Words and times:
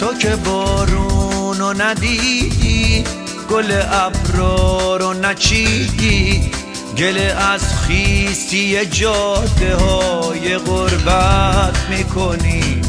تو 0.00 0.14
که 0.14 0.36
بارونو 0.36 1.72
ندیدی 1.72 3.04
گل 3.50 3.82
ابرا 3.92 4.96
رو 4.96 5.12
نچیدی. 5.12 6.50
گل 6.98 7.18
از 7.52 7.74
خیستی 7.74 8.86
جاده 8.86 9.76
های 9.76 10.58
غربت 10.58 11.76
می‌کنی. 11.90 12.82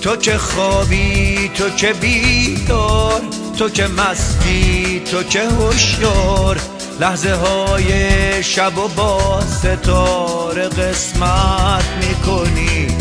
تو 0.00 0.16
که 0.16 0.38
خوابی 0.38 1.50
تو 1.54 1.70
که 1.70 1.92
بیدار 1.92 3.20
تو 3.58 3.68
که 3.68 3.86
مستی 3.86 5.02
تو 5.10 5.22
که 5.22 5.40
هوشیار. 5.40 6.60
لحظه 7.00 7.34
های 7.34 8.42
شب 8.42 8.78
و 8.78 8.88
با 8.88 9.40
ستاره 9.40 10.68
قسمت 10.68 11.84
می‌کنی. 12.00 12.93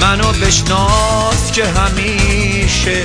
منو 0.00 0.32
بشناس 0.32 1.52
که 1.52 1.64
همیشه 1.66 3.02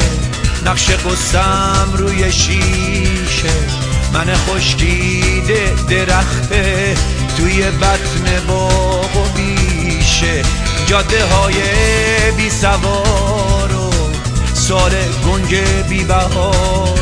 نقش 0.65 0.89
قسم 0.89 1.93
روی 1.93 2.31
شیشه. 2.31 3.53
من 4.13 4.33
خشکیده 4.35 5.73
درخته 5.89 6.95
توی 7.37 7.61
بطن 7.61 8.47
باغ 8.47 9.17
و 9.17 9.25
بیشه. 9.35 10.41
جاده 10.85 11.25
های 11.25 11.55
بی 12.37 12.49
سوار 12.49 13.75
و 13.75 13.93
سال 14.53 14.91
گنگ 15.25 15.63
بی 15.89 16.03
بهار 16.03 16.99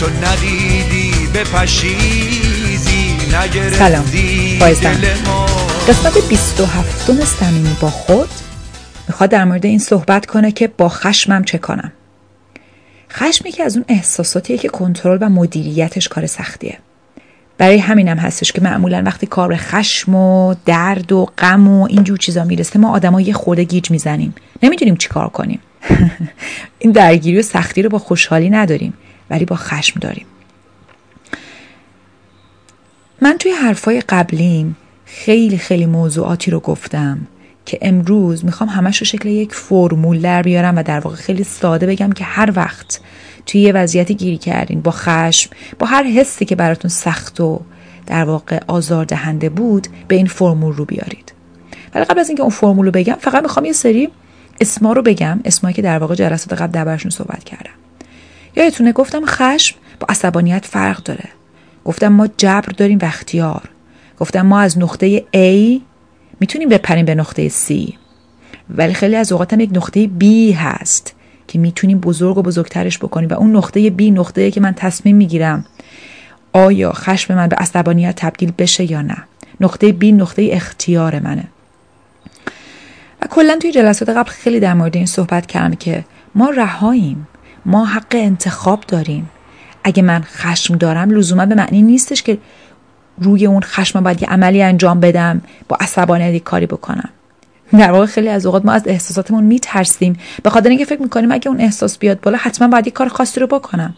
تو 0.00 0.06
ندیدی 0.08 1.28
به 1.32 1.44
پشیزی 1.44 3.16
نگرفتی 3.32 4.58
دل 4.58 5.14
ما. 5.26 5.46
قسمت 5.88 6.28
27 6.28 7.10
صمیمی 7.40 7.76
با 7.80 7.90
خود. 7.90 8.28
می‌خواد 9.12 9.30
در 9.30 9.44
مورد 9.44 9.66
این 9.66 9.78
صحبت 9.78 10.26
کنه 10.26 10.52
که 10.52 10.68
با 10.68 10.88
خشمم 10.88 11.44
چه 11.44 11.58
کنم. 11.58 11.92
خشم 13.10 13.50
که 13.50 13.62
از 13.62 13.76
اون 13.76 13.84
احساساتیه 13.88 14.58
که 14.58 14.68
کنترل 14.68 15.18
و 15.20 15.28
مدیریتش 15.28 16.08
کار 16.08 16.26
سختیه. 16.26 16.78
برای 17.58 17.78
همینم 17.78 18.16
هستش 18.16 18.52
که 18.52 18.60
معمولا 18.60 19.02
وقتی 19.06 19.26
کار 19.26 19.56
خشم 19.56 20.14
و 20.14 20.54
درد 20.66 21.12
و 21.12 21.26
غم 21.38 21.68
و 21.68 21.86
اینجور 21.90 22.18
چیزا 22.18 22.44
می‌رسه 22.44 22.78
ما 22.78 22.90
آدما 22.90 23.20
یه 23.20 23.32
خورده 23.32 23.64
گیج 23.64 23.90
می‌زنیم. 23.90 24.34
نمی‌دونیم 24.62 24.96
چی 24.96 25.08
کار 25.08 25.28
کنیم. 25.28 25.60
این 26.78 26.92
درگیری 26.92 27.38
و 27.38 27.42
سختی 27.42 27.82
رو 27.82 27.88
با 27.88 27.98
خوشحالی 27.98 28.50
نداریم 28.50 28.94
ولی 29.30 29.44
با 29.44 29.56
خشم 29.56 30.00
داریم. 30.00 30.26
من 33.22 33.38
توی 33.38 33.50
حرفای 33.50 34.00
قبلیم 34.00 34.76
خیلی 35.04 35.58
خیلی 35.58 35.86
موضوعاتی 35.86 36.50
رو 36.50 36.60
گفتم. 36.60 37.26
که 37.66 37.78
امروز 37.82 38.44
می‌خوام 38.44 38.70
همش 38.70 38.98
رو 38.98 39.06
شکل 39.06 39.28
یک 39.28 39.54
فرمول 39.54 40.20
در 40.20 40.42
بیارم 40.42 40.76
و 40.76 40.82
در 40.82 41.00
واقع 41.00 41.16
خیلی 41.16 41.44
ساده 41.44 41.86
بگم 41.86 42.12
که 42.12 42.24
هر 42.24 42.52
وقت 42.56 43.00
توی 43.46 43.60
یه 43.60 43.72
وضعیتی 43.72 44.14
گیری 44.14 44.38
کردین 44.38 44.80
با 44.80 44.90
خشم 44.90 45.50
با 45.78 45.86
هر 45.86 46.02
حسی 46.02 46.44
که 46.44 46.56
براتون 46.56 46.88
سخت 46.88 47.40
و 47.40 47.60
در 48.06 48.24
واقع 48.24 48.60
آزار 48.66 49.04
دهنده 49.04 49.48
بود 49.48 49.86
به 50.08 50.16
این 50.16 50.26
فرمول 50.26 50.74
رو 50.74 50.84
بیارید. 50.84 51.32
ولی 51.94 52.04
قبل 52.04 52.20
از 52.20 52.28
اینکه 52.28 52.42
اون 52.42 52.50
فرمول 52.50 52.86
رو 52.86 52.92
بگم 52.92 53.16
فقط 53.20 53.42
می‌خوام 53.42 53.66
یه 53.66 53.72
سری 53.72 54.08
اسما 54.60 54.92
رو 54.92 55.02
بگم 55.02 55.40
اسمایی 55.44 55.74
که 55.74 55.82
در 55.82 55.98
واقع 55.98 56.14
جلسات 56.14 56.52
قبل 56.52 56.72
دربارشون 56.72 57.10
صحبت 57.10 57.44
کردم. 57.44 57.70
یادتونه 58.56 58.92
گفتم 58.92 59.22
خشم 59.26 59.76
با 60.00 60.06
عصبانیت 60.08 60.66
فرق 60.66 61.02
داره. 61.02 61.28
گفتم 61.84 62.08
ما 62.08 62.28
جبر 62.36 62.72
داریم 62.76 62.98
و 63.02 63.04
اختیار. 63.04 63.70
گفتم 64.18 64.46
ما 64.46 64.60
از 64.60 64.78
نقطه 64.78 65.18
A 65.18 65.80
می‌تونیم 66.42 66.68
بپریم 66.68 67.04
به 67.04 67.14
نقطه 67.14 67.48
C. 67.48 67.92
ولی 68.70 68.94
خیلی 68.94 69.16
از 69.16 69.32
اوقات 69.32 69.52
هم 69.52 69.60
یک 69.60 69.70
نقطه 69.72 70.10
B 70.20 70.24
هست 70.56 71.14
که 71.48 71.58
می‌تونیم 71.58 71.98
بزرگ 71.98 72.38
و 72.38 72.42
بزرگترش 72.42 72.98
بکنیم 72.98 73.28
و 73.28 73.34
اون 73.34 73.56
نقطه 73.56 73.90
B 73.90 74.02
نقطه 74.02 74.50
که 74.50 74.60
من 74.60 74.72
تصمیم 74.74 75.16
می‌گیرم 75.16 75.64
آیا 76.52 76.92
خشم 76.92 77.34
من 77.34 77.48
به 77.48 77.56
عصبانیت 77.56 78.16
تبدیل 78.16 78.52
بشه 78.58 78.90
یا 78.90 79.02
نه. 79.02 79.16
نقطه 79.60 79.92
B 80.00 80.04
نقطه 80.04 80.48
اختیار 80.52 81.18
منه. 81.18 81.44
و 83.22 83.26
کلا 83.30 83.58
توی 83.60 83.72
جلسات 83.72 84.08
قبل 84.08 84.30
خیلی 84.30 84.60
در 84.60 84.74
مورد 84.74 84.96
این 84.96 85.06
صحبت 85.06 85.46
کردم 85.46 85.74
که 85.74 86.04
ما 86.34 86.50
رهاییم. 86.50 87.28
ما 87.66 87.84
حق 87.84 88.14
انتخاب 88.14 88.84
داریم. 88.88 89.30
اگه 89.84 90.02
من 90.02 90.22
خشم 90.22 90.76
دارم 90.76 91.10
لزوما 91.10 91.46
به 91.46 91.54
معنی 91.54 91.82
نیستش 91.82 92.22
که 92.22 92.38
روی 93.22 93.46
اون 93.46 93.62
خشم 93.62 94.00
باید 94.00 94.22
یه 94.22 94.28
عملی 94.28 94.62
انجام 94.62 95.00
بدم 95.00 95.40
با 95.68 95.76
عصبانیت 95.80 96.44
کاری 96.44 96.66
بکنم. 96.66 97.08
در 97.72 97.92
واقع 97.92 98.06
خیلی 98.06 98.28
از 98.28 98.46
اوقات 98.46 98.64
ما 98.64 98.72
از 98.72 98.82
احساساتمون 98.86 99.44
میترسیم. 99.44 100.16
به 100.42 100.50
خاطر 100.50 100.68
اینکه 100.68 100.84
فکر 100.84 101.02
می‌کنیم 101.02 101.32
اگه 101.32 101.48
اون 101.48 101.60
احساس 101.60 101.98
بیاد 101.98 102.20
بالا 102.20 102.38
حتما 102.40 102.68
باید 102.68 102.86
یه 102.86 102.92
کار 102.92 103.08
خاصی 103.08 103.40
رو 103.40 103.46
بکنم. 103.46 103.94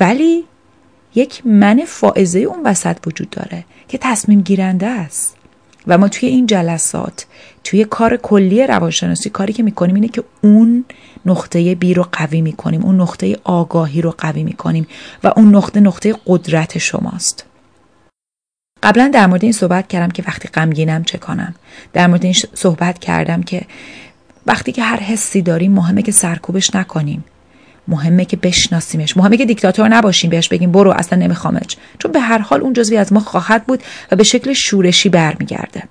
ولی 0.00 0.44
یک 1.14 1.46
من 1.46 1.82
فائزه 1.86 2.38
اون 2.38 2.62
وسط 2.64 2.96
وجود 3.06 3.30
داره 3.30 3.64
که 3.88 3.98
تصمیم 3.98 4.40
گیرنده 4.40 4.86
است. 4.86 5.36
و 5.86 5.98
ما 5.98 6.08
توی 6.08 6.28
این 6.28 6.46
جلسات 6.46 7.26
توی 7.64 7.84
کار 7.84 8.16
کلی 8.16 8.66
روانشناسی 8.66 9.30
کاری 9.30 9.52
که 9.52 9.62
می‌کنیم 9.62 9.94
اینه 9.94 10.08
که 10.08 10.24
اون 10.42 10.84
نقطه 11.26 11.74
بی 11.74 11.94
رو 11.94 12.06
قوی 12.12 12.40
می‌کنیم 12.40 12.84
اون 12.84 13.00
نقطه 13.00 13.36
آگاهی 13.44 14.02
رو 14.02 14.14
قوی 14.18 14.42
می‌کنیم 14.42 14.86
و 15.24 15.32
اون 15.36 15.54
نقطه 15.54 15.80
نقطه 15.80 16.14
قدرت 16.26 16.78
شماست. 16.78 17.44
قبلا 18.84 19.10
در 19.12 19.26
مورد 19.26 19.42
این 19.42 19.52
صحبت 19.52 19.88
کردم 19.88 20.10
که 20.10 20.24
وقتی 20.26 20.48
غمگینم 20.48 21.04
چه 21.04 21.18
کنم. 21.18 21.54
در 21.92 22.06
مورد 22.06 22.24
این 22.24 22.34
صحبت 22.54 22.98
کردم 22.98 23.42
که 23.42 23.62
وقتی 24.46 24.72
که 24.72 24.82
هر 24.82 25.00
حسی 25.00 25.42
داریم 25.42 25.72
مهمه 25.72 26.02
که 26.02 26.12
سرکوبش 26.12 26.74
نکنیم. 26.74 27.24
مهمه 27.88 28.24
که 28.24 28.36
بشناسیمش. 28.36 29.16
مهمه 29.16 29.36
که 29.36 29.46
دیکتاتور 29.46 29.88
نباشیم 29.88 30.30
بهش 30.30 30.48
بگیم 30.48 30.72
برو 30.72 30.90
اصلا 30.90 31.18
نمیخوامش. 31.18 31.76
چون 31.98 32.12
به 32.12 32.20
هر 32.20 32.38
حال 32.38 32.60
اون 32.60 32.72
جزوی 32.72 32.96
از 32.96 33.12
ما 33.12 33.20
خواهد 33.20 33.66
بود 33.66 33.82
و 34.12 34.16
به 34.16 34.24
شکل 34.24 34.52
شورشی 34.52 35.08
برمیگرده. 35.08 35.82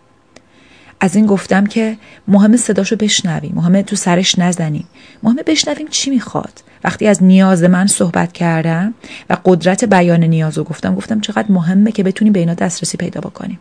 از 1.03 1.15
این 1.15 1.25
گفتم 1.25 1.65
که 1.65 1.97
مهم 2.27 2.57
صداشو 2.57 2.95
بشنویم 2.95 3.51
مهمه 3.55 3.83
تو 3.83 3.95
سرش 3.95 4.39
نزنیم 4.39 4.87
مهمه 5.23 5.43
بشنویم 5.43 5.87
چی 5.87 6.09
می‌خواد. 6.09 6.63
وقتی 6.83 7.07
از 7.07 7.23
نیاز 7.23 7.63
من 7.63 7.87
صحبت 7.87 8.31
کردم 8.31 8.93
و 9.29 9.37
قدرت 9.45 9.83
بیان 9.83 10.23
نیاز 10.23 10.57
رو 10.57 10.63
گفتم 10.63 10.95
گفتم 10.95 11.19
چقدر 11.19 11.45
مهمه 11.49 11.91
که 11.91 12.03
بتونیم 12.03 12.33
به 12.33 12.39
اینا 12.39 12.53
دسترسی 12.53 12.97
پیدا 12.97 13.21
بکنیم. 13.21 13.59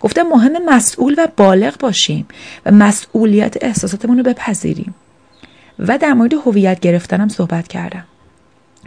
گفتم 0.00 0.22
مهم 0.22 0.52
مسئول 0.66 1.14
و 1.18 1.26
بالغ 1.36 1.78
باشیم 1.78 2.26
و 2.66 2.70
مسئولیت 2.70 3.56
احساساتمون 3.60 4.18
رو 4.18 4.22
بپذیریم. 4.22 4.94
و 5.78 5.98
در 5.98 6.12
مورد 6.12 6.34
هویت 6.34 6.80
گرفتنم 6.80 7.28
صحبت 7.28 7.68
کردم. 7.68 8.04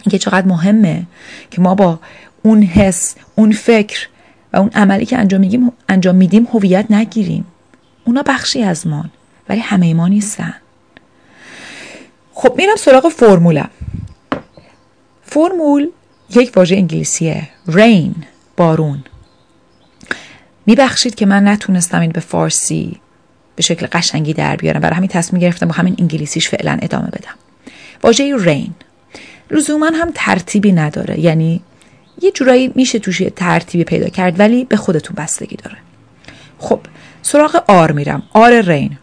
اینکه 0.03 0.17
چقدر 0.17 0.47
مهمه 0.47 1.03
که 1.51 1.61
ما 1.61 1.75
با 1.75 1.99
اون 2.41 2.63
حس 2.63 3.15
اون 3.35 3.51
فکر 3.51 4.07
و 4.53 4.57
اون 4.57 4.69
عملی 4.69 5.05
که 5.05 5.17
انجام 5.17 5.41
میگیم 5.41 5.71
انجام 5.89 6.15
میدیم 6.15 6.47
هویت 6.53 6.85
نگیریم. 6.91 7.45
اونا 8.05 8.23
بخشی 8.23 8.63
از 8.63 8.87
ما 8.87 9.05
ولی 9.49 9.59
همه 9.59 9.93
ما 9.93 10.07
نیستن. 10.07 10.53
خب 12.33 12.53
میرم 12.57 12.75
سراغ 12.75 13.09
فرمولم 13.09 13.69
فرمول 15.23 15.89
یک 16.35 16.51
واژه 16.55 16.75
انگلیسیه 16.75 17.49
رین 17.67 18.15
بارون. 18.57 19.03
میبخشید 20.65 21.15
که 21.15 21.25
من 21.25 21.47
نتونستم 21.47 21.99
این 21.99 22.11
به 22.11 22.19
فارسی 22.19 22.99
به 23.55 23.63
شکل 23.63 23.87
قشنگی 23.91 24.33
در 24.33 24.55
بیارم. 24.55 24.79
برای 24.79 24.95
همین 24.95 25.09
تصمیم 25.09 25.41
گرفتم 25.41 25.65
با 25.65 25.73
همین 25.73 25.95
انگلیسیش 25.99 26.49
فعلا 26.49 26.77
ادامه 26.81 27.07
بدم. 27.07 27.35
واژه 28.03 28.35
رین 28.37 28.73
لزوما 29.51 29.91
هم 29.93 30.11
ترتیبی 30.15 30.71
نداره. 30.71 31.19
یعنی 31.19 31.61
یه 32.21 32.31
جورایی 32.31 32.71
میشه 32.75 32.99
توش 32.99 33.21
ترتیبی 33.35 33.83
پیدا 33.83 34.09
کرد 34.09 34.39
ولی 34.39 34.65
به 34.65 34.77
خودتون 34.77 35.15
بستگی 35.15 35.55
داره. 35.55 35.77
خب 36.59 36.79
سراغ 37.21 37.63
آر 37.67 37.91
میرم. 37.91 38.23
آر 38.33 38.61
رین. 38.61 38.97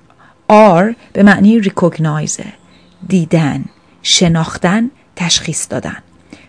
آر 0.48 0.94
به 1.12 1.22
معنی 1.22 1.60
ریکوگنایزه 1.60 2.44
دیدن 3.08 3.64
شناختن 4.02 4.90
تشخیص 5.16 5.66
دادن. 5.70 5.96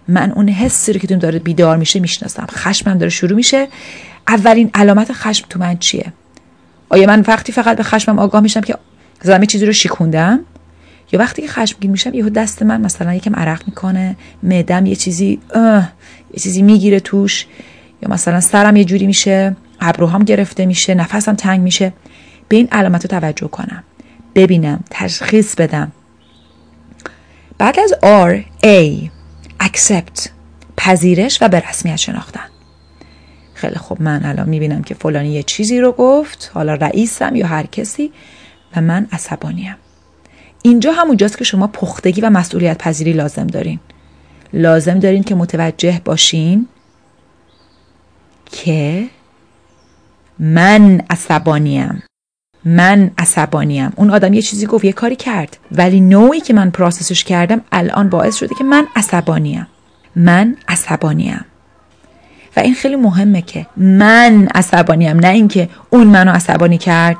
من 0.07 0.31
اون 0.31 0.49
حسی 0.49 0.93
رو 0.93 0.99
که 0.99 1.07
داره 1.07 1.39
بیدار 1.39 1.77
میشه 1.77 1.99
می‌شناسم. 1.99 2.47
خشمم 2.51 2.97
داره 2.97 3.09
شروع 3.09 3.35
میشه. 3.35 3.67
اولین 4.27 4.69
علامت 4.73 5.13
خشم 5.13 5.45
تو 5.49 5.59
من 5.59 5.77
چیه؟ 5.77 6.13
آیا 6.89 7.07
من 7.07 7.23
وقتی 7.27 7.51
فقط 7.51 7.77
به 7.77 7.83
خشمم 7.83 8.19
آگاه 8.19 8.41
میشم 8.41 8.61
که 8.61 8.75
زمین 9.21 9.45
چیزی 9.45 9.65
رو 9.65 9.73
شیکوندم؟ 9.73 10.39
یا 11.11 11.19
وقتی 11.19 11.41
که 11.41 11.47
خشمگین 11.47 11.91
میشم 11.91 12.13
یهو 12.13 12.29
دست 12.29 12.63
من 12.63 12.81
مثلا 12.81 13.13
یکم 13.13 13.35
عرق 13.35 13.61
می‌کنه 13.67 14.15
معدم 14.43 14.85
یه 14.85 14.95
چیزی 14.95 15.39
یه 15.55 16.39
چیزی 16.39 16.61
می‌گیره 16.61 16.99
توش. 16.99 17.45
یا 18.01 18.09
مثلا 18.09 18.39
سرم 18.39 18.75
یه 18.75 18.85
جوری 18.85 19.07
میشه. 19.07 19.55
ابروهام 19.81 20.23
گرفته 20.23 20.65
میشه 20.65 20.95
نفسم 20.95 21.35
تنگ 21.35 21.61
میشه. 21.61 21.93
به 22.47 22.55
این 22.55 22.67
علامت 22.71 23.01
رو 23.01 23.19
توجه 23.19 23.47
کنم. 23.47 23.83
ببینم 24.35 24.83
تشخیص 24.89 25.55
بدم. 25.55 25.91
بعد 27.57 27.79
از 27.79 27.93
R 28.03 28.43
A 28.65 29.09
accept 29.63 30.29
پذیرش 30.77 31.41
و 31.41 31.47
به 31.47 31.59
رسمیت 31.69 31.95
شناختن. 31.95 32.49
خیلی 33.53 33.75
خوب 33.75 34.01
من 34.01 34.25
الان 34.25 34.49
می‌بینم 34.49 34.83
که 34.83 34.95
فلانی 34.95 35.29
یه 35.29 35.43
چیزی 35.43 35.79
رو 35.79 35.91
گفت 35.91 36.51
حالا 36.53 36.73
رئیسم 36.73 37.35
یا 37.35 37.47
هر 37.47 37.65
کسی 37.65 38.11
و 38.75 38.81
من 38.81 39.07
عصبانیم. 39.11 39.75
اینجا 40.61 40.91
همونجاست 40.91 41.37
که 41.37 41.43
شما 41.43 41.67
پختگی 41.67 42.21
و 42.21 42.29
مسئولیت 42.29 42.77
پذیری 42.77 43.13
لازم 43.13 43.47
دارین. 43.47 43.79
لازم 44.53 44.99
دارین 44.99 45.23
که 45.23 45.35
متوجه 45.35 46.01
باشین 46.05 46.67
که 48.51 49.07
من 50.39 51.01
عصبانیم. 51.09 52.03
من 52.65 53.11
عصبانیم. 53.17 53.93
اون 53.95 54.09
آدم 54.09 54.33
یه 54.33 54.41
چیزی 54.41 54.65
گفت 54.65 54.85
یه 54.85 54.91
کاری 54.91 55.15
کرد. 55.15 55.57
ولی 55.71 55.99
نوعی 56.01 56.39
که 56.39 56.53
من 56.53 56.69
پراسسش 56.69 57.23
کردم 57.23 57.61
الان 57.71 58.09
باعث 58.09 58.35
شده 58.35 58.55
که 58.55 58.63
من 58.63 58.87
عصبانیم. 58.95 59.67
من 60.15 60.57
عصبانیم. 60.67 61.45
و 62.57 62.59
این 62.59 62.73
خیلی 62.73 62.95
مهمه 62.95 63.41
که 63.41 63.65
من 63.77 64.47
عصبانیم. 64.55 65.19
نه 65.19 65.27
اینکه 65.27 65.69
اون 65.89 66.07
منو 66.07 66.31
عصبانی 66.31 66.77
کرد. 66.77 67.17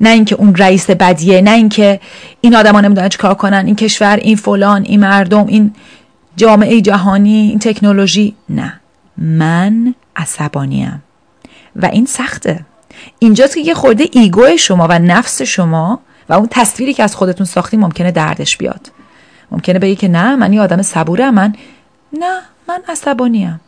نه 0.00 0.10
اینکه 0.10 0.34
اون 0.34 0.54
رئیس 0.54 0.90
بدیه. 0.90 1.40
نه 1.40 1.50
اینکه 1.50 2.00
این 2.40 2.56
آدما 2.56 2.80
نمی‌دونن 2.80 3.08
چیکار 3.08 3.34
کنن. 3.34 3.66
این 3.66 3.76
کشور 3.76 4.16
این 4.16 4.36
فلان 4.36 4.82
این 4.82 5.00
مردم 5.00 5.46
این 5.46 5.74
جامعه 6.36 6.80
جهانی 6.80 7.48
این 7.48 7.58
تکنولوژی. 7.58 8.36
نه. 8.48 8.80
من 9.18 9.94
عصبانیم. 10.16 11.02
و 11.78 11.86
این 11.86 12.06
سخته. 12.06 12.64
اینجاست 13.18 13.54
که 13.54 13.60
یه 13.60 13.74
خورده 13.74 14.08
ایگو 14.12 14.56
شما 14.56 14.86
و 14.90 14.98
نفس 14.98 15.42
شما 15.42 16.00
و 16.28 16.32
اون 16.32 16.48
تصویری 16.50 16.94
که 16.94 17.02
از 17.02 17.16
خودتون 17.16 17.46
ساختی 17.46 17.76
ممکنه 17.76 18.10
دردش 18.10 18.56
بیاد. 18.56 18.92
ممکنه 19.50 19.78
بگی 19.78 19.96
که 19.96 20.08
نه 20.08 20.36
من 20.36 20.52
یه 20.52 20.60
آدم 20.60 20.82
صبورم 20.82 21.34
من 21.34 21.54
نه 22.12 22.40
من 22.68 22.82
عصبانیم. 22.88 23.60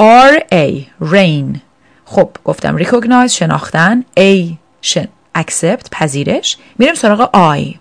R 0.00 0.40
A 0.52 0.82
rain 1.04 1.58
خب 2.04 2.30
گفتم 2.44 2.78
recognize 2.78 3.26
شناختن. 3.26 4.04
A 4.20 4.52
شن 4.82 5.08
accept 5.38 5.88
پذیرش. 5.92 6.56
میریم 6.78 6.94
سراغ 6.94 7.30
I 7.58 7.74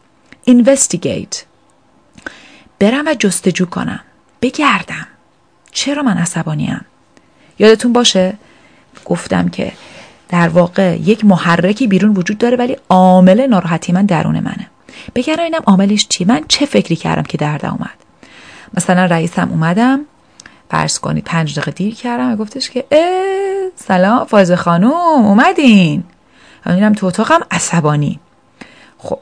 investigate 0.50 1.38
برم 2.80 3.08
و 3.08 3.14
جستجو 3.20 3.66
کنم. 3.66 4.00
بگردم. 4.42 5.08
چرا 5.72 6.04
من 6.04 6.18
عصبانیم؟ 6.18 6.86
یادتون 7.60 7.94
باشه 7.94 8.38
گفتم 9.06 9.50
که 9.50 9.72
در 10.30 10.50
واقع 10.50 10.98
یک 11.04 11.26
محرکی 11.26 11.88
بیرون 11.88 12.14
وجود 12.14 12.38
داره 12.38 12.58
ولی 12.58 12.78
عامل 12.90 13.48
ناراحتی 13.48 13.92
من 13.92 14.06
درون 14.06 14.40
منه. 14.40 14.68
بگرم 15.16 15.44
اینم 15.44 15.62
عاملش 15.66 16.08
چیه 16.08 16.28
من 16.28 16.42
چه 16.48 16.66
فکری 16.66 16.96
کردم 16.96 17.24
که 17.24 17.38
دردم 17.38 17.70
اومد؟ 17.70 18.00
مثلا 18.74 19.06
رئیسم 19.06 19.50
اومدم 19.52 20.00
فرض 20.72 21.00
کنید 21.00 21.24
پنج 21.24 21.54
دقیقه 21.54 21.72
دیر 21.72 21.96
کردم 21.96 22.32
و 22.32 22.36
گفتش 22.36 22.70
که 22.70 22.86
اه 22.92 23.70
سلام 23.76 24.26
فایز 24.26 24.52
خانوم 24.52 25.26
اومدین. 25.26 26.04
میرم 26.66 26.94
تو 26.94 27.06
اتاقم 27.06 27.40
عصبانی. 27.52 28.20
خب. 28.98 29.20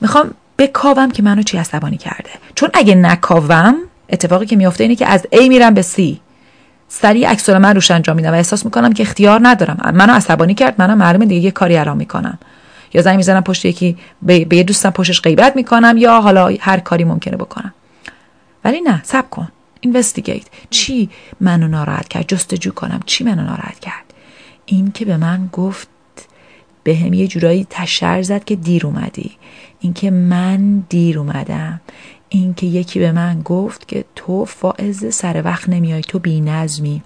می‌خوام 0.00 0.34
بکاوم 0.58 1.10
که 1.10 1.22
منو 1.22 1.42
چی 1.42 1.58
عصبانی 1.58 1.96
کرده. 1.96 2.30
چون 2.54 2.70
اگه 2.74 2.94
نکاوم 2.94 3.74
اتفاقی 4.08 4.46
که 4.46 4.56
میافته 4.56 4.84
اینه 4.84 4.96
که 4.96 5.06
از 5.06 5.26
A 5.32 5.48
میرم 5.48 5.74
به 5.74 5.82
C. 5.82 6.00
سریع 6.94 7.28
عکس 7.28 7.48
من 7.48 7.74
روش 7.74 7.90
انجام 7.90 8.16
میدم 8.16 8.30
و 8.30 8.34
احساس 8.34 8.64
می‌کنم 8.64 8.92
که 8.92 9.02
اختیار 9.02 9.40
ندارم. 9.42 9.92
منو 9.94 10.12
عصبانی 10.12 10.54
کرد 10.54 10.74
منم 10.78 10.98
معلومه 10.98 11.26
دیگه 11.26 11.40
یه 11.40 11.50
کاری 11.50 11.76
ارام 11.76 11.96
می‌کنم 11.96 12.38
یا 12.94 13.02
زنگ 13.02 13.16
می‌زنم 13.16 13.42
پشت 13.42 13.64
یکی 13.64 13.96
به, 14.22 14.56
یه 14.56 14.62
دوستم 14.62 14.90
پشتش 14.90 15.20
غیبت 15.20 15.56
می‌کنم 15.56 15.94
یا 15.98 16.20
حالا 16.20 16.54
هر 16.60 16.80
کاری 16.80 17.04
ممکنه 17.04 17.36
بکنم. 17.36 17.74
ولی 18.64 18.80
نه 18.80 19.00
سب 19.04 19.30
کن. 19.30 19.48
اینوستیگیت 19.80 20.46
چی 20.70 21.10
منو 21.40 21.68
ناراحت 21.68 22.08
کرد؟ 22.08 22.28
جستجو 22.28 22.72
کنم. 22.72 23.00
چی 23.06 23.24
منو 23.24 23.42
ناراحت 23.42 23.80
کرد؟ 23.80 24.04
این 24.66 24.92
که 24.92 25.04
به 25.04 25.16
من 25.16 25.48
گفت 25.52 25.88
به 26.82 26.96
هم 26.96 27.12
یه 27.12 27.28
جورایی 27.28 27.66
تشر 27.70 28.22
زد 28.22 28.44
که 28.44 28.56
دیر 28.56 28.86
اومدی. 28.86 29.30
اینکه 29.80 30.10
من 30.10 30.78
دیر 30.88 31.18
اومدم. 31.18 31.80
اینکه 32.34 32.66
یکی 32.66 32.98
به 32.98 33.12
من 33.12 33.42
گفت 33.42 33.88
که 33.88 34.04
تو 34.16 34.44
فائز 34.44 35.14
سر 35.14 35.42
وقت 35.44 35.68
نمیای 35.68 36.02
تو 36.02 36.18
بی 36.18 36.40
نظمی 36.40 37.02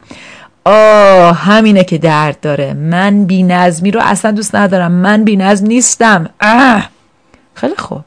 آه 0.65 1.37
همینه 1.37 1.85
که 1.85 1.99
درد 1.99 2.41
داره. 2.41 2.75
من 2.75 3.25
بی 3.25 3.43
نظمی 3.43 3.91
رو 3.91 4.01
اصلا 4.05 4.31
دوست 4.31 4.55
ندارم. 4.55 4.93
من 4.93 5.25
بی 5.25 5.37
نظم 5.37 5.67
نیستم. 5.67 6.31
اه. 6.41 6.91
خیلی 7.55 7.77
خوب. 7.77 8.05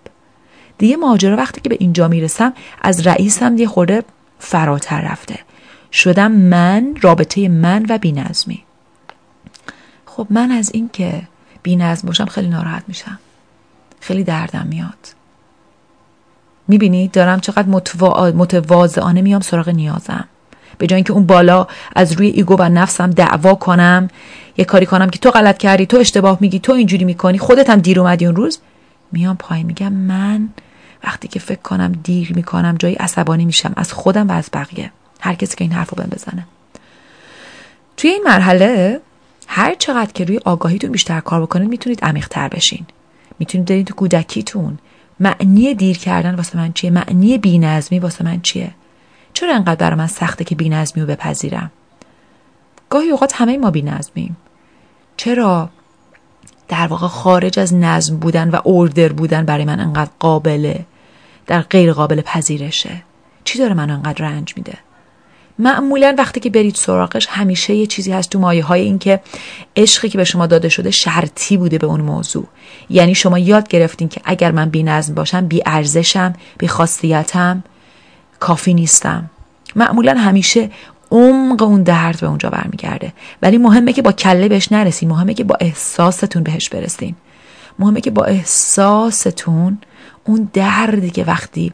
دیگه 0.77 0.95
ماجرا 0.95 1.37
وقتی 1.37 1.61
که 1.61 1.69
به 1.69 1.77
اینجا 1.79 2.07
می‌رسم 2.07 2.53
از 2.81 3.07
رئیسم 3.07 3.57
یه 3.57 3.67
خورده 3.67 4.03
فراتر 4.39 5.01
رفته. 5.01 5.39
شدم 5.91 6.31
من 6.31 6.95
رابطه 7.01 7.49
من 7.49 7.85
و 7.89 7.97
بی 7.97 8.11
نظمی 8.11 8.63
خب 10.05 10.27
من 10.29 10.51
از 10.51 10.71
این 10.73 10.89
که 10.93 11.21
بی 11.63 11.75
نظم 11.75 12.07
باشم 12.07 12.25
خیلی 12.25 12.47
ناراحت 12.47 12.83
میشم. 12.87 13.19
خیلی 13.99 14.23
دردم 14.23 14.67
میاد. 14.69 15.18
می‌بینید 16.69 17.11
دارم 17.11 17.39
چقدر 17.39 17.67
متواضعانه 18.31 19.21
میام 19.21 19.41
سراغ 19.41 19.69
نیازم. 19.69 20.27
به 20.77 20.87
جای 20.87 20.95
اینکه 20.95 21.13
اون 21.13 21.25
بالا 21.25 21.67
از 21.95 22.11
روی 22.11 22.27
ایگو 22.27 22.55
و 22.59 22.69
نفسم 22.69 23.11
دعوا 23.11 23.55
کنم 23.55 24.07
یه 24.57 24.65
کاری 24.65 24.85
کنم 24.85 25.09
که 25.09 25.19
تو 25.19 25.31
غلط 25.31 25.57
کردی 25.57 25.85
تو 25.85 25.97
اشتباه 25.97 26.37
میگی 26.41 26.59
تو 26.59 26.73
اینجوری 26.73 27.05
می‌کنی 27.05 27.37
خودت 27.37 27.69
هم 27.69 27.79
دیر 27.79 27.99
اومدی 27.99 28.25
اون 28.25 28.35
روز 28.35 28.59
میام 29.11 29.37
پایین 29.37 29.65
میگم 29.65 29.93
من 29.93 30.49
وقتی 31.03 31.27
که 31.27 31.39
فکر 31.39 31.61
کنم 31.61 31.91
دیر 32.03 32.33
می‌کنم 32.35 32.75
جایی 32.79 32.95
عصبانی 32.95 33.45
میشم 33.45 33.73
از 33.75 33.93
خودم 33.93 34.29
و 34.29 34.31
از 34.31 34.49
بقیه. 34.53 34.91
هر 35.19 35.33
کسی 35.33 35.55
که 35.55 35.63
این 35.63 35.73
حرفو 35.73 35.95
بهم 35.95 36.09
بزنه. 36.09 36.47
توی 37.97 38.09
این 38.09 38.23
مرحله 38.25 39.01
هر 39.47 39.75
چقدر 39.75 40.11
که 40.11 40.25
روی 40.25 40.39
آگاهیتون 40.45 40.91
بیشتر 40.91 41.19
کار 41.19 41.41
بکنید 41.41 41.69
می‌تونید 41.69 42.05
عمیقتر 42.05 42.47
بشین. 42.47 42.85
می‌تونید 43.39 43.67
برید 43.67 43.87
تو 43.87 43.93
کودکیتون. 43.93 44.77
معنی 45.19 45.75
دیر 45.75 45.97
کردن 45.97 46.35
واسه 46.35 46.57
من 46.57 46.73
چیه؟ 46.73 46.89
معنی 46.89 47.37
بینظمی 47.37 47.99
واسه 47.99 48.25
من 48.25 48.41
چیه؟ 48.41 48.71
چرا 49.33 49.55
انقدر 49.55 49.75
برای 49.75 49.95
من 49.95 50.07
سخته 50.07 50.43
که 50.43 50.55
بینظمی 50.55 51.01
رو 51.01 51.07
بپذیرم؟ 51.07 51.71
گاهی 52.89 53.09
اوقات 53.09 53.33
همه 53.35 53.57
ما 53.57 53.71
بینظمیم. 53.71 54.37
چرا؟ 55.17 55.69
در 56.67 56.87
واقع 56.87 57.07
خارج 57.07 57.59
از 57.59 57.73
نظم 57.73 58.17
بودن 58.17 58.49
و 58.49 58.59
اوردر 58.63 59.13
بودن 59.13 59.45
برای 59.45 59.65
من 59.65 59.79
انقدر 59.79 60.11
قابله 60.19 60.85
در 61.47 61.61
غیر 61.61 61.93
قابل 61.93 62.21
پذیرشه. 62.21 63.03
چی 63.43 63.59
داره 63.59 63.73
من 63.73 63.89
انقدر 63.89 64.25
رنج 64.25 64.53
میده؟ 64.57 64.77
معمولا 65.59 66.15
وقتی 66.17 66.39
که 66.39 66.49
برید 66.49 66.75
سراغش 66.75 67.27
همیشه 67.29 67.73
یه 67.73 67.85
چیزی 67.85 68.11
هست 68.11 68.29
تو 68.29 68.39
مایه 68.39 68.63
های 68.63 68.81
این 68.81 68.99
که 68.99 69.19
عشقی 69.75 70.09
که 70.09 70.17
به 70.17 70.23
شما 70.23 70.47
داده 70.47 70.69
شده 70.69 70.91
شرطی 70.91 71.57
بوده 71.57 71.77
به 71.77 71.87
اون 71.87 72.01
موضوع. 72.01 72.45
یعنی 72.89 73.15
شما 73.15 73.39
یاد 73.39 73.67
گرفتین 73.67 74.09
که 74.09 74.21
اگر 74.25 74.51
من 74.51 74.69
بی 74.69 74.83
نظم 74.83 75.13
باشم 75.13 75.47
بی 75.47 75.61
ارزشم 75.65 76.33
بی 76.57 76.67
خاصیتم 76.67 77.63
کافی 78.39 78.73
نیستم. 78.73 79.29
معمولا 79.75 80.13
همیشه 80.13 80.69
عمق 81.11 81.61
اون 81.61 81.83
درد 81.83 82.19
به 82.19 82.27
اونجا 82.27 82.49
برمیگرده. 82.49 83.13
ولی 83.41 83.57
مهمه 83.57 83.93
که 83.93 84.01
با 84.01 84.11
کله 84.11 84.47
بهش 84.47 84.71
نرسین 84.71 85.09
مهمه 85.09 85.33
که 85.33 85.43
با 85.43 85.57
احساستون 85.59 86.43
بهش 86.43 86.69
برسین. 86.69 87.15
مهمه 87.79 88.01
که 88.01 88.11
با 88.11 88.23
احساستون 88.25 89.77
اون 90.23 90.49
دردی 90.53 91.09
که 91.09 91.23
وقتی 91.23 91.73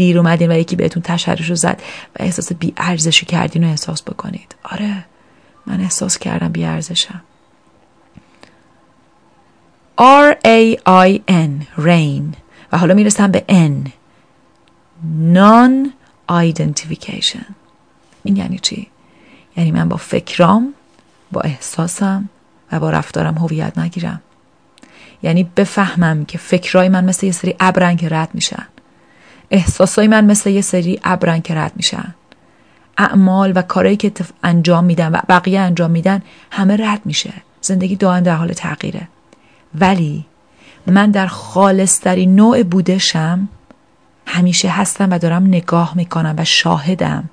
دیر 0.00 0.18
اومدین 0.18 0.52
و 0.52 0.58
یکی 0.58 0.76
بهتون 0.76 1.02
تشرش 1.02 1.50
رو 1.50 1.54
زد 1.54 1.82
و 2.14 2.16
احساس 2.22 2.52
بی 2.52 2.72
ارزشی 2.76 3.26
کردین 3.26 3.64
رو 3.64 3.70
احساس 3.70 4.02
بکنید. 4.02 4.54
آره 4.62 5.04
من 5.66 5.80
احساس 5.80 6.18
کردم 6.18 6.52
بی 6.52 6.64
ارزشم 6.64 7.22
R 9.98 10.34
A 10.46 10.76
I 11.08 11.20
N 11.28 11.80
rain 11.82 12.36
و 12.72 12.78
حالا 12.78 12.94
می‌رسم 12.94 13.30
به 13.30 13.44
N 13.48 13.88
non 15.34 15.88
identification 16.30 17.44
این 18.24 18.36
یعنی 18.36 18.58
چی؟ 18.58 18.86
یعنی 19.56 19.70
من 19.70 19.88
با 19.88 19.96
فکرام 19.96 20.74
با 21.32 21.40
احساسم 21.40 22.28
و 22.72 22.80
با 22.80 22.90
رفتارم 22.90 23.38
هویت 23.38 23.78
نگیرم. 23.78 24.22
یعنی 25.22 25.44
بفهمم 25.44 26.24
که 26.24 26.38
فکرای 26.38 26.88
من 26.88 27.04
مثل 27.04 27.26
یه 27.26 27.32
سری 27.32 27.54
ابرن 27.60 27.96
که 27.96 28.08
رد 28.08 28.28
میشن. 28.34 28.66
احساسای 29.50 30.08
من 30.08 30.24
مثل 30.24 30.50
یه 30.50 30.60
سری 30.60 31.00
ابرن 31.04 31.40
که 31.40 31.54
رد 31.54 31.72
میشن. 31.76 32.14
اعمال 32.98 33.52
و 33.54 33.62
کارهایی 33.62 33.96
که 33.96 34.12
انجام 34.42 34.84
میدن 34.84 35.12
و 35.12 35.20
بقیه 35.28 35.60
انجام 35.60 35.90
میدن 35.90 36.22
همه 36.50 36.76
رد 36.76 37.00
میشه. 37.04 37.32
زندگی 37.60 37.96
دائم 37.96 38.22
در 38.22 38.34
حال 38.34 38.52
تغییره. 38.52 39.08
ولی 39.74 40.26
من 40.86 41.10
در 41.10 41.26
خالصترین 41.26 42.36
نوع 42.36 42.62
بودشم 42.62 43.48
همیشه 44.26 44.68
هستم 44.68 45.10
و 45.10 45.18
دارم 45.18 45.46
نگاه 45.46 45.92
می‌کنم 45.96 46.34
و 46.38 46.44
شاهدم. 46.44 47.30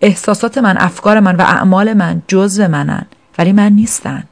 احساسات 0.00 0.58
من 0.58 0.78
افکار 0.78 1.20
من 1.20 1.36
و 1.36 1.40
اعمال 1.40 1.92
من 1.92 2.22
جزو 2.28 2.68
منن 2.68 3.06
ولی 3.38 3.52
من 3.52 3.72
نیستن. 3.72 4.24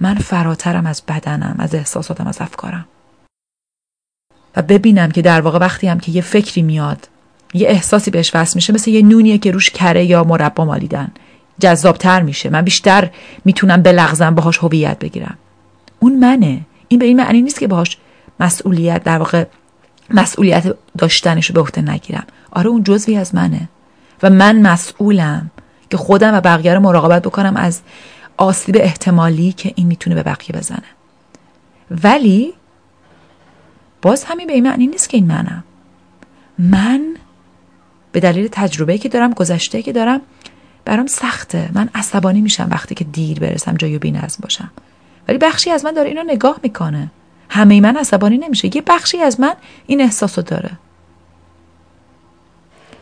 من 0.00 0.14
فراترم 0.14 0.86
از 0.86 1.02
بدنم 1.08 1.56
از 1.58 1.74
احساساتم 1.74 2.26
از 2.26 2.40
افکارم. 2.40 2.86
و 4.58 4.62
ببینم 4.62 5.10
که 5.10 5.22
در 5.22 5.40
واقع 5.40 5.58
وقتی 5.58 5.88
هم 5.88 6.00
که 6.00 6.12
یه 6.12 6.22
فکری 6.22 6.62
میاد 6.62 7.08
یه 7.54 7.68
احساسی 7.68 8.10
بهش 8.10 8.30
وصل 8.34 8.52
میشه 8.54 8.72
مثل 8.72 8.90
یه 8.90 9.02
نونیه 9.02 9.38
که 9.38 9.50
روش 9.50 9.70
کره 9.70 10.04
یا 10.04 10.24
مربا 10.24 10.64
مالیدن. 10.64 11.08
جذابتر 11.60 12.22
میشه. 12.22 12.50
من 12.50 12.62
بیشتر 12.62 13.10
می‌تونم 13.44 13.82
بلغزم 13.82 14.34
باهاش 14.34 14.58
هویت 14.58 14.98
بگیرم. 14.98 15.38
اون 15.98 16.18
منه. 16.18 16.60
این 16.88 17.00
به 17.00 17.06
این 17.06 17.16
معنی 17.16 17.42
نیست 17.42 17.58
که 17.58 17.66
باهاش 17.66 17.96
مسئولیت 18.40 19.04
در 19.04 19.18
واقع 19.18 19.44
مسئولیت 20.10 20.74
داشتنش 20.98 21.46
رو 21.46 21.54
به 21.54 21.60
عهده 21.60 21.82
نگیرم. 21.82 22.26
آره 22.50 22.68
اون 22.68 22.84
جزوی 22.84 23.16
از 23.16 23.34
منه. 23.34 23.68
و 24.22 24.30
من 24.30 24.62
مسئولم 24.62 25.50
که 25.90 25.96
خودم 25.96 26.34
و 26.34 26.40
بقیه 26.40 26.74
رو 26.74 26.80
مراقبت 26.80 27.22
بکنم 27.22 27.56
از 27.56 27.80
آسیب 28.36 28.76
احتمالی 28.80 29.52
که 29.52 29.72
این 29.76 29.86
می‌تونه 29.86 30.16
به 30.16 30.22
بقیه 30.22 30.60
بزنه. 30.60 30.82
ولی 31.90 32.54
باز 34.02 34.24
همین 34.24 34.46
به 34.46 34.52
این 34.52 34.64
معنی 34.64 34.86
نیست 34.86 35.08
که 35.08 35.16
این 35.16 35.26
منم 35.26 35.64
من 36.58 37.16
به 38.12 38.20
دلیل 38.20 38.48
تجربه 38.52 38.98
که 38.98 39.08
دارم 39.08 39.32
گذشته 39.32 39.82
که 39.82 39.92
دارم 39.92 40.20
برام 40.84 41.06
سخته. 41.06 41.70
من 41.74 41.90
عصبانی 41.94 42.40
میشم 42.40 42.68
وقتی 42.70 42.94
که 42.94 43.04
دیر 43.04 43.40
برسم 43.40 43.74
جای 43.74 43.98
بینظم 43.98 44.38
باشم. 44.42 44.70
ولی 45.28 45.38
بخشی 45.38 45.70
از 45.70 45.84
من 45.84 45.92
داره 45.92 46.08
اینو 46.08 46.22
نگاه 46.22 46.60
می‌کنه. 46.62 47.10
همه 47.48 47.80
من 47.80 47.96
عصبانی 47.96 48.38
نمیشه. 48.38 48.76
یه 48.76 48.82
بخشی 48.86 49.18
از 49.18 49.40
من 49.40 49.54
این 49.86 50.00
احساس 50.00 50.38
رو 50.38 50.44
داره. 50.44 50.70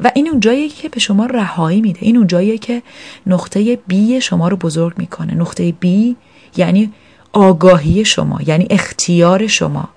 و 0.00 0.10
این 0.14 0.28
اون 0.28 0.40
جاییه 0.40 0.68
که 0.68 0.88
به 0.88 1.00
شما 1.00 1.26
رهایی 1.26 1.80
میده. 1.80 1.98
این 2.02 2.16
اون 2.16 2.26
جاییه 2.26 2.58
که 2.58 2.82
نقطه 3.26 3.76
بی 3.76 4.20
شما 4.20 4.48
رو 4.48 4.56
بزرگ 4.56 4.98
می‌کنه. 4.98 5.34
نقطه 5.34 5.72
بی 5.72 6.16
یعنی 6.56 6.92
آگاهی 7.32 8.04
شما 8.04 8.40
یعنی 8.46 8.66
اختیار 8.70 9.46
شما. 9.46 9.88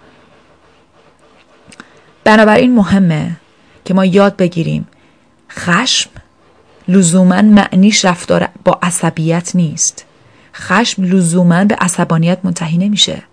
بنابراین 2.23 2.75
مهمه 2.75 3.31
که 3.85 3.93
ما 3.93 4.05
یاد 4.05 4.35
بگیریم 4.35 4.87
خشم 5.51 6.09
لزوما 6.87 7.41
معنیش 7.41 8.05
رفتار 8.05 8.47
با 8.65 8.79
عصبیت 8.81 9.55
نیست. 9.55 10.05
خشم 10.55 11.03
لزوما 11.03 11.65
به 11.65 11.75
عصبانیت 11.75 12.39
منتهی 12.43 12.77
نمیشه. 12.77 13.23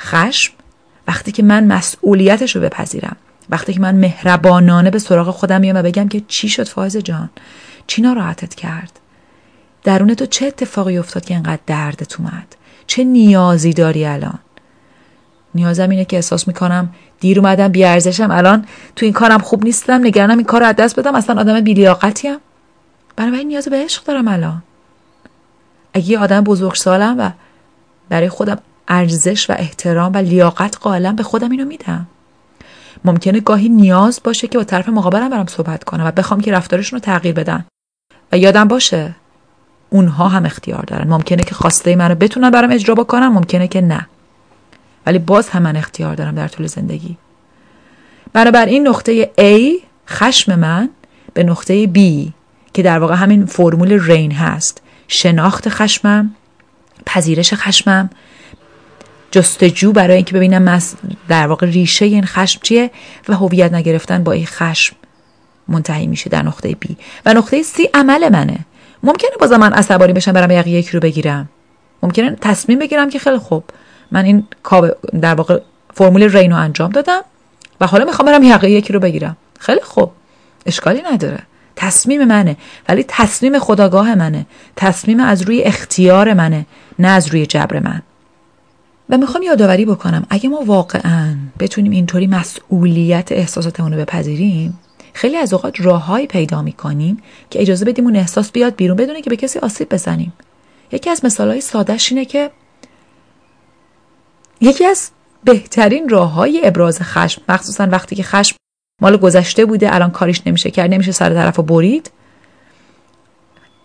خشم 0.00 0.52
وقتی 1.08 1.32
که 1.32 1.42
من 1.42 1.66
مسئولیتش 1.66 2.56
رو 2.56 2.62
بپذیرم 2.62 3.16
وقتی 3.50 3.72
که 3.72 3.80
من 3.80 3.94
مهربانانه 3.94 4.90
به 4.90 4.98
سراغ 4.98 5.30
خودم 5.30 5.60
میام 5.60 5.76
و 5.76 5.82
بگم 5.82 6.08
که 6.08 6.22
چی 6.28 6.48
شد 6.48 6.68
فایز 6.68 6.96
جان؟ 6.96 7.30
چی 7.86 8.02
ناراحتت 8.02 8.54
کرد؟ 8.54 9.00
درون 9.84 10.14
تو 10.14 10.26
چه 10.26 10.46
اتفاقی 10.46 10.98
افتاد 10.98 11.24
که 11.24 11.34
انقدر 11.34 11.62
دردت 11.66 12.20
اومد؟ 12.20 12.56
چه 12.86 13.04
نیازی 13.04 13.72
داری 13.72 14.06
الان؟ 14.06 14.38
نیازم 15.54 15.90
اینه 15.90 16.04
که 16.04 16.16
احساس 16.16 16.48
می‌کنم 16.48 16.94
دیر 17.20 17.38
اومدم 17.38 17.68
بیارزشم 17.68 18.30
الان 18.30 18.64
تو 18.96 19.06
این 19.06 19.12
کارم 19.12 19.38
خوب 19.38 19.64
نیستم 19.64 20.00
نگرانم 20.06 20.38
این 20.38 20.46
کار 20.46 20.60
رو 20.60 20.66
از 20.66 20.76
دست 20.76 21.00
بدم. 21.00 21.14
اصلا 21.14 21.40
آدم 21.40 21.60
بیلیاقتیم 21.60 22.36
بنابراین 23.16 23.48
نیاز 23.48 23.68
به 23.68 23.76
عشق 23.76 24.04
دارم 24.04 24.28
الان. 24.28 24.62
اگه 25.94 26.18
آدم 26.18 26.40
بزرگسالم 26.40 27.16
و 27.18 27.30
برای 28.08 28.28
خودم 28.28 28.58
ارزش 28.88 29.50
و 29.50 29.54
احترام 29.58 30.12
و 30.12 30.16
لیاقت 30.16 30.78
قائلم 30.78 31.16
به 31.16 31.22
خودم 31.22 31.50
اینو 31.50 31.64
میدم. 31.64 32.06
ممکنه 33.04 33.40
گاهی 33.40 33.68
نیاز 33.68 34.20
باشه 34.24 34.48
که 34.48 34.58
با 34.58 34.64
طرف 34.64 34.88
مقابلم 34.88 35.30
برم 35.30 35.46
صحبت 35.46 35.84
کنم 35.84 36.06
و 36.06 36.10
بخوام 36.10 36.40
که 36.40 36.52
رفتارشون 36.52 36.98
رو 36.98 37.04
تغییر 37.04 37.34
بدن. 37.34 37.64
و 38.32 38.38
یادم 38.38 38.68
باشه 38.68 39.14
اونها 39.90 40.28
هم 40.28 40.44
اختیار 40.44 40.82
دارن. 40.82 41.08
ممکنه 41.08 41.42
که 41.42 41.54
خواسته 41.54 41.96
منو 41.96 42.14
بتونن 42.14 42.50
برام 42.50 42.70
اجرا 42.70 42.94
بکنن 42.94 43.28
ممکنه 43.28 43.68
که 43.68 43.80
نه. 43.80 44.06
ولی 45.06 45.18
باز 45.18 45.48
هم 45.48 45.62
من 45.62 45.76
اختیار 45.76 46.14
دارم 46.14 46.34
در 46.34 46.48
طول 46.48 46.66
زندگی. 46.66 47.16
بنابراین 48.32 48.88
نقطه 48.88 49.30
A 49.38 49.82
خشم 50.08 50.58
من 50.58 50.88
به 51.34 51.42
نقطه 51.42 51.86
B 51.86 52.30
که 52.72 52.82
در 52.82 52.98
واقع 52.98 53.14
همین 53.14 53.46
فرمول 53.46 53.92
رین 53.92 54.32
هست. 54.32 54.82
شناخت 55.08 55.68
خشمم 55.68 56.34
پذیرش 57.06 57.54
خشمم. 57.54 58.10
جستجو 59.30 59.92
برای 59.92 60.16
اینکه 60.16 60.34
ببینم 60.34 60.82
در 61.28 61.46
واقع 61.46 61.66
ریشه 61.66 62.04
این 62.04 62.26
خشم 62.26 62.60
چیه 62.62 62.90
و 63.28 63.34
هویت 63.34 63.72
نگرفتن 63.72 64.24
با 64.24 64.32
این 64.32 64.46
خشم 64.46 64.96
منتهی 65.68 66.06
میشه 66.06 66.30
در 66.30 66.42
نقطه 66.42 66.72
B. 66.72 66.94
و 67.26 67.34
نقطه 67.34 67.62
C 67.62 67.80
عمل 67.94 68.28
منه. 68.28 68.58
ممکنه 69.02 69.30
بازم 69.40 69.56
من 69.56 69.72
عصبانی 69.72 70.12
بشم 70.12 70.32
برم 70.32 70.50
یقی 70.50 70.70
یکی 70.70 70.90
رو 70.90 71.00
بگیرم. 71.00 71.48
ممکنه 72.02 72.36
تصمیم 72.40 72.78
بگیرم 72.78 73.10
که 73.10 73.18
خیلی 73.18 73.38
خوب. 73.38 73.64
من 74.12 74.24
این 74.24 74.46
در 75.20 75.34
واقع 75.34 75.60
فرمول 75.94 76.22
رین 76.22 76.50
رو 76.50 76.56
انجام 76.56 76.90
دادم 76.90 77.20
و 77.80 77.86
حالا 77.86 78.04
می‌خوام 78.04 78.26
برم 78.26 78.42
یقه 78.42 78.70
یکی 78.70 78.92
رو 78.92 79.00
بگیرم. 79.00 79.36
خیلی 79.58 79.80
خوب. 79.80 80.10
اشکالی 80.66 81.02
نداره. 81.12 81.38
تصمیم 81.76 82.24
منه. 82.24 82.56
ولی 82.88 83.04
تصمیم 83.08 83.58
خداگاه 83.58 84.14
منه. 84.14 84.46
تصمیم 84.76 85.20
از 85.20 85.42
روی 85.42 85.62
اختیار 85.62 86.34
منه 86.34 86.66
نه 86.98 87.08
از 87.08 87.26
روی 87.26 87.46
جبر 87.46 87.80
من. 87.80 88.02
و 89.10 89.16
می‌خوام 89.16 89.42
یادآوری 89.42 89.84
بکنم 89.84 90.26
اگه 90.30 90.48
ما 90.48 90.60
واقعا 90.64 91.36
بتونیم 91.58 91.92
اینطوری 91.92 92.26
مسئولیت 92.26 93.32
احساساتمون 93.32 93.92
رو 93.92 93.98
بپذیریم 93.98 94.78
خیلی 95.12 95.36
از 95.36 95.52
اوقات 95.52 95.80
راههایی 95.80 96.26
پیدا 96.26 96.62
می‌کنیم 96.62 97.22
که 97.50 97.62
اجازه 97.62 97.84
بدیم 97.84 98.04
اون 98.04 98.16
احساس 98.16 98.52
بیاد 98.52 98.76
بیرون 98.76 98.96
بدونه 98.96 99.22
که 99.22 99.30
به 99.30 99.36
کسی 99.36 99.58
آسیب 99.58 99.88
بزنیم. 99.94 100.32
یکی 100.92 101.10
از 101.10 101.24
مثالهای 101.24 101.60
سادهش 101.60 102.12
اینه 102.12 102.24
که 102.24 102.50
یکی 104.66 104.84
از 104.84 105.10
بهترین 105.44 106.08
راه 106.08 106.32
های 106.32 106.60
ابراز 106.64 107.02
خشم 107.02 107.42
مخصوصا 107.48 107.88
وقتی 107.90 108.16
که 108.16 108.22
خشم 108.22 108.56
مال 109.02 109.16
گذشته 109.16 109.64
بوده 109.64 109.94
الان 109.94 110.10
کاریش 110.10 110.42
نمیشه 110.46 110.70
کرد 110.70 110.90
نمیشه 110.90 111.12
سر 111.12 111.34
طرف 111.34 111.60
برید 111.60 112.10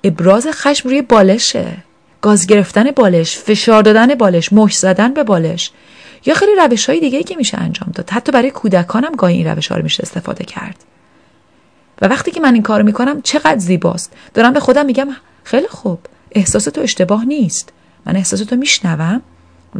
ابراز 0.03 0.47
خشم 0.47 0.89
روی 0.89 1.01
بالشه. 1.01 1.77
گاز 2.21 2.47
گرفتن 2.47 2.91
بالش 2.91 3.37
فشار 3.37 3.83
دادن 3.83 4.15
بالش 4.15 4.53
مش 4.53 4.77
زدن 4.77 5.13
به 5.13 5.23
بالش. 5.23 5.71
یا 6.25 6.33
خیلی 6.33 6.51
روش 6.55 6.89
های 6.89 6.99
دیگه 6.99 7.23
که 7.23 7.35
میشه 7.35 7.57
انجام 7.57 7.91
داد. 7.95 8.09
حتی 8.09 8.31
برای 8.31 8.51
کودکانم 8.51 9.15
گاهی 9.15 9.37
این 9.37 9.47
روش 9.47 9.67
ها 9.67 9.77
رو 9.77 9.83
میشه 9.83 10.03
استفاده 10.03 10.43
کرد. 10.43 10.75
و 12.01 12.07
وقتی 12.07 12.31
که 12.31 12.39
من 12.39 12.53
این 12.53 12.63
کار 12.63 12.81
می‌کنم 12.81 13.21
چقدر 13.21 13.57
زیباست. 13.57 14.13
دارم 14.33 14.53
به 14.53 14.59
خودم 14.59 14.85
میگم 14.85 15.07
خیلی 15.43 15.67
خوب. 15.67 15.99
احساس 16.31 16.63
تو 16.63 16.81
اشتباه 16.81 17.25
نیست. 17.25 17.73
من 18.05 18.15
احساس 18.15 18.39
تو 18.39 18.55
میشنوم. 18.55 19.21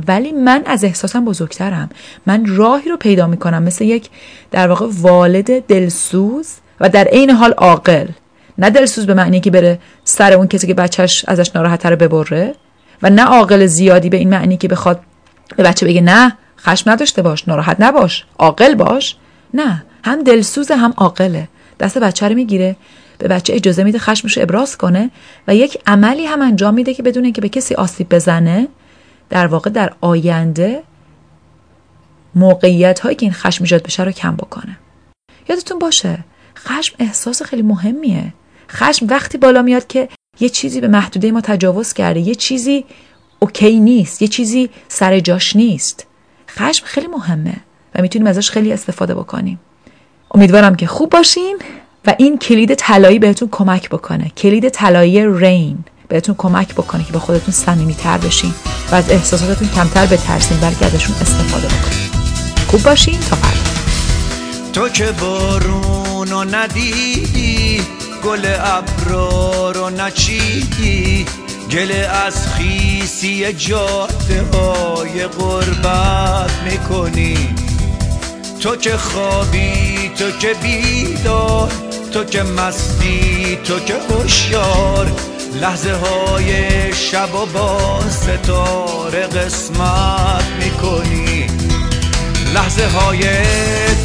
ولی 0.07 0.31
من 0.31 0.63
از 0.65 0.83
احساسم 0.83 1.25
بزرگترم. 1.25 1.89
من 2.25 2.45
راهی 2.45 2.89
رو 2.89 2.97
پیدا 2.97 3.27
می‌کنم 3.27 3.63
مثل 3.63 3.85
یک 3.85 4.09
در 4.51 4.67
واقع 4.67 4.87
والد 4.91 5.65
دلسوز 5.65 6.47
و 6.79 6.89
در 6.89 7.03
عین 7.03 7.29
حال 7.29 7.51
عاقل. 7.51 8.07
نه 8.57 8.69
دلسوز 8.69 9.05
به 9.05 9.13
معنی 9.13 9.39
که 9.39 9.51
بره 9.51 9.79
سر 10.03 10.33
اون 10.33 10.47
کسی 10.47 10.67
که 10.67 10.73
بچهش 10.73 11.25
ازش 11.27 11.55
ناراحت 11.55 11.85
رو 11.85 11.95
ببره 11.95 12.55
و 13.01 13.09
نه 13.09 13.23
عاقل 13.23 13.65
زیادی 13.65 14.09
به 14.09 14.17
این 14.17 14.29
معنی 14.29 14.57
که 14.57 14.67
بخواد 14.67 14.99
به 15.57 15.63
بچه 15.63 15.85
بگه 15.85 16.01
نه 16.01 16.37
خشم 16.59 16.89
نداشته 16.89 17.21
باش 17.21 17.47
ناراحت 17.47 17.77
نباش 17.79 18.25
عاقل 18.39 18.75
باش. 18.75 19.15
نه 19.53 19.83
هم 20.03 20.23
دلسوز 20.23 20.71
هم 20.71 20.93
عاقله. 20.97 21.47
دست 21.79 21.97
بچه 21.97 22.27
رو 22.27 22.35
می‌گیره 22.35 22.75
به 23.17 23.27
بچه 23.27 23.53
اجازه 23.53 23.83
میده 23.83 23.99
خشمش 23.99 24.37
رو 24.37 24.43
ابراز 24.43 24.77
کنه 24.77 25.11
و 25.47 25.55
یک 25.55 25.77
عملی 25.87 26.25
هم 26.25 26.41
انجام 26.41 26.73
میده 26.73 26.93
که 26.93 27.03
بدون 27.03 27.31
که 27.31 27.41
به 27.41 27.49
کسی 27.49 27.75
آسیب 27.75 28.09
بزنه. 28.09 28.67
در 29.31 29.47
واقع 29.47 29.69
در 29.69 29.93
آینده 30.01 30.83
موقعیت 32.35 32.99
هایی 32.99 33.15
که 33.15 33.25
این 33.25 33.33
خشم 33.33 33.63
ایجاد 33.63 33.83
بشه 33.83 34.03
رو 34.03 34.11
کم 34.11 34.35
بکنه. 34.35 34.77
یادتون 35.49 35.79
باشه 35.79 36.17
خشم 36.57 36.95
احساس 36.99 37.41
خیلی 37.43 37.61
مهمیه. 37.61 38.33
خشم 38.69 39.07
وقتی 39.09 39.37
بالا 39.37 39.61
میاد 39.61 39.87
که 39.87 40.09
یه 40.39 40.49
چیزی 40.49 40.81
به 40.81 40.87
محدوده 40.87 41.31
ما 41.31 41.41
تجاوز 41.41 41.93
کرده 41.93 42.19
یه 42.19 42.35
چیزی 42.35 42.85
اوکی 43.39 43.79
نیست 43.79 44.21
یه 44.21 44.27
چیزی 44.27 44.69
سر 44.87 45.19
جاش 45.19 45.55
نیست. 45.55 46.07
خشم 46.49 46.85
خیلی 46.85 47.07
مهمه 47.07 47.55
و 47.95 48.01
می‌تونیم 48.01 48.27
ازش 48.27 48.51
خیلی 48.51 48.73
استفاده 48.73 49.15
بکنیم. 49.15 49.59
امیدوارم 50.31 50.75
که 50.75 50.87
خوب 50.87 51.09
باشین 51.09 51.59
و 52.05 52.15
این 52.17 52.37
کلید 52.37 52.73
طلایی 52.73 53.19
بهتون 53.19 53.49
کمک 53.51 53.89
بکنه. 53.89 54.29
کلید 54.29 54.69
طلایی 54.69 55.25
رین 55.25 55.83
بهتون 56.11 56.35
کمک 56.37 56.73
بکنه 56.73 57.03
که 57.03 57.11
به 57.11 57.19
خودتون 57.19 57.53
صمیمیت‌تر 57.53 58.17
بشین 58.17 58.53
و 58.91 58.95
از 58.95 59.09
احساساتتون 59.09 59.69
کمتر 59.69 60.05
بترسین 60.05 60.57
بلکه 60.57 60.85
ازشون 60.85 61.15
استفاده 61.21 61.67
بکنین. 61.67 62.09
خوب 62.67 62.83
باشین 62.83 63.19
تا 63.19 63.35
فردا. 63.35 63.71
تو 64.73 64.89
که 64.89 65.11
بارون 65.11 66.31
و 66.31 66.43
ندیدی 66.43 67.81
گل 68.25 68.55
ابرار 68.59 69.75
رو 69.75 69.89
نچیدی 69.89 71.25
گل 71.71 71.91
از 72.27 72.47
خیسی 72.47 73.53
جاده 73.53 74.45
های 74.53 75.27
قربت 75.27 76.51
می‌کنی. 76.65 77.55
تو 78.59 78.75
که 78.75 78.97
خوابی 78.97 80.11
تو 80.17 80.31
که 80.31 80.55
بیدار 80.63 81.71
تو 82.13 82.23
که 82.23 82.43
مستی 82.43 83.57
تو 83.63 83.79
که 83.79 83.93
هوشیار 84.09 85.11
لحظه 85.55 85.93
های 85.93 86.93
شب 86.93 87.35
و 87.35 87.45
با 87.45 88.01
ستاره 88.09 89.27
قسمت 89.27 90.45
می‌کنی. 90.59 91.47
لحظه 92.53 92.87
های 92.87 93.21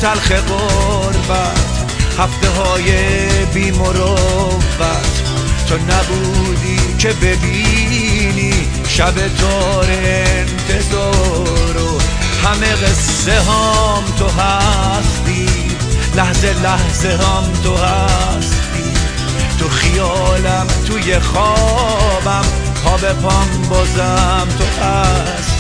تلخ 0.01 0.33
قربت 0.33 1.77
هفته 2.19 2.49
های 2.49 2.93
بیمروت 3.55 4.67
تو 5.69 5.75
نبودی 5.75 6.97
که 6.99 7.09
ببینی 7.09 8.53
شب 8.89 9.15
دار 9.15 9.87
انتظار 9.91 11.77
و 11.77 11.99
همه 12.47 12.73
قصه 12.73 13.33
هم 13.33 14.05
تو 14.19 14.29
هستی. 14.29 15.49
لحظه 16.17 16.63
لحظه 16.63 17.09
هم 17.09 17.53
تو 17.63 17.77
هستی. 17.77 18.56
تو 19.59 19.69
خیالم 19.69 20.67
توی 20.87 21.19
خوابم. 21.19 22.45
پا 22.85 22.97
به 22.97 23.13
پام 23.13 23.49
بازم 23.71 24.49
تو 24.59 24.65
هست 24.85 25.56